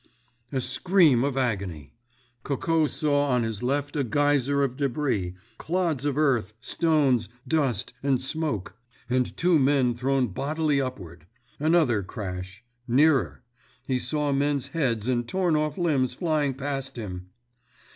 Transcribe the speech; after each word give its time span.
A 0.51 0.61
scream 0.61 1.23
of 1.23 1.37
agony! 1.37 1.93
Coco 2.41 2.87
saw 2.87 3.27
on 3.29 3.43
his 3.43 3.61
left 3.61 3.95
a 3.95 4.03
geyser 4.03 4.63
of 4.63 4.75
débris—clods 4.75 6.05
of 6.05 6.17
earth, 6.17 6.53
stones, 6.59 7.29
dust, 7.47 7.93
and 8.01 8.19
smoke, 8.19 8.75
and 9.11 9.37
two 9.37 9.59
men 9.59 9.93
thrown 9.93 10.29
bodily 10.29 10.81
upward. 10.81 11.27
Another 11.59 12.01
crash—nearer—he 12.01 13.99
saw 13.99 14.31
men's 14.31 14.69
heads 14.69 15.07
and 15.07 15.27
torn 15.27 15.55
off 15.55 15.77
limbs 15.77 16.15
flying 16.15 16.55
past 16.55 16.95
him. 16.97 17.29